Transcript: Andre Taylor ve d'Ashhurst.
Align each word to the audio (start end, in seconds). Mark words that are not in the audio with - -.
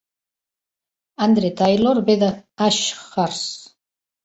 Andre 1.25 1.51
Taylor 1.61 2.01
ve 2.07 2.17
d'Ashhurst. 2.25 3.57